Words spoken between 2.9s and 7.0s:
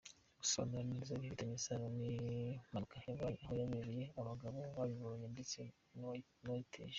yabaye, aho yabereye, abagabo babibonye ndetse n’uwayiteye.